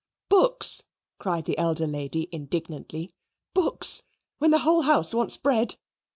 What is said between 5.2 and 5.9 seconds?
bread!